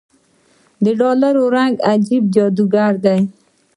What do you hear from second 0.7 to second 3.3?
دډالرو رنګ عجيبه جادوګر دی